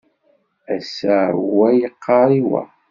[0.75, 1.17] Ass-a
[1.55, 2.63] wa yeqqar i wa.